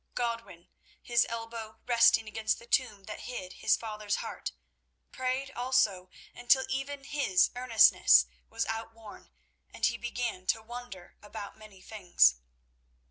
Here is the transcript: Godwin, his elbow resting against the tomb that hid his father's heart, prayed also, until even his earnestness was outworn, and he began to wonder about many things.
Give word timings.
Godwin, 0.15 0.67
his 0.99 1.27
elbow 1.29 1.77
resting 1.85 2.27
against 2.27 2.57
the 2.57 2.65
tomb 2.65 3.03
that 3.03 3.19
hid 3.19 3.53
his 3.61 3.75
father's 3.77 4.15
heart, 4.15 4.51
prayed 5.11 5.51
also, 5.51 6.09
until 6.33 6.65
even 6.69 7.03
his 7.03 7.51
earnestness 7.55 8.25
was 8.49 8.65
outworn, 8.65 9.29
and 9.71 9.85
he 9.85 9.97
began 9.99 10.47
to 10.47 10.63
wonder 10.63 11.17
about 11.21 11.55
many 11.55 11.81
things. 11.81 12.39